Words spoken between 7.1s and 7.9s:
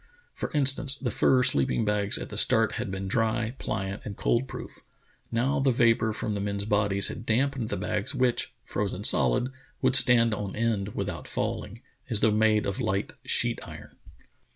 dampened the